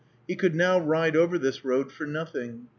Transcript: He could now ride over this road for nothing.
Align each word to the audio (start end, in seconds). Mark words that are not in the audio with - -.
He 0.27 0.35
could 0.35 0.55
now 0.55 0.79
ride 0.79 1.15
over 1.15 1.37
this 1.37 1.63
road 1.63 1.91
for 1.91 2.07
nothing. 2.07 2.69